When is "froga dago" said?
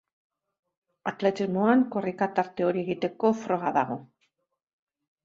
3.43-3.99